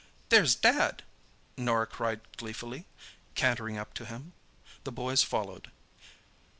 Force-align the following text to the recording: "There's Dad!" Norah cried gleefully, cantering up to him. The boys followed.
"There's 0.29 0.55
Dad!" 0.55 1.03
Norah 1.57 1.85
cried 1.85 2.21
gleefully, 2.35 2.87
cantering 3.35 3.77
up 3.77 3.93
to 3.93 4.05
him. 4.05 4.33
The 4.83 4.91
boys 4.91 5.21
followed. 5.21 5.69